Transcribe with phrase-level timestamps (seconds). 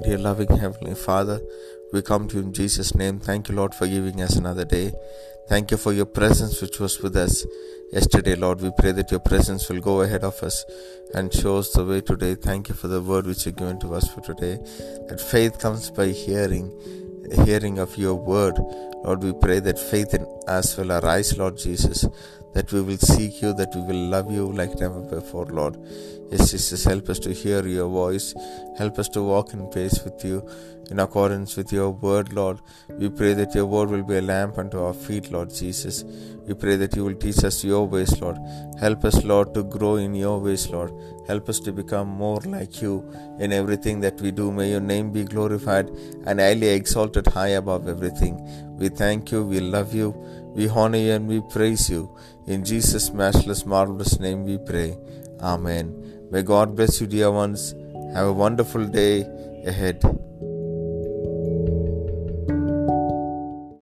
[0.00, 1.42] Dear loving Heavenly Father,
[1.92, 3.20] we come to you in Jesus' name.
[3.20, 4.92] Thank you, Lord, for giving us another day.
[5.48, 7.44] Thank you for your presence which was with us
[7.92, 8.62] yesterday, Lord.
[8.62, 10.64] We pray that your presence will go ahead of us
[11.12, 12.36] and show us the way today.
[12.36, 14.56] Thank you for the word which you've given to us for today.
[15.08, 16.72] That faith comes by hearing,
[17.44, 18.58] hearing of your word.
[19.04, 22.06] Lord, we pray that faith in us will arise, Lord Jesus,
[22.54, 25.76] that we will seek you, that we will love you like never before, Lord.
[26.30, 28.34] Yes, Jesus, help us to hear your voice.
[28.78, 30.48] Help us to walk in pace with you
[30.90, 32.60] in accordance with your word, Lord.
[32.88, 36.04] We pray that your word will be a lamp unto our feet, Lord Jesus.
[36.46, 38.38] We pray that you will teach us your ways, Lord.
[38.80, 40.92] Help us, Lord, to grow in your ways, Lord.
[41.28, 43.08] Help us to become more like you
[43.38, 44.50] in everything that we do.
[44.50, 45.88] May your name be glorified
[46.26, 48.40] and highly exalted high above everything.
[48.82, 50.08] We thank you, we love you,
[50.56, 52.10] we honor you, and we praise you.
[52.48, 54.98] In Jesus' matchless, marvelous name we pray.
[55.40, 55.94] Amen.
[56.32, 57.76] May God bless you, dear ones.
[58.12, 59.20] Have a wonderful day
[59.64, 60.02] ahead.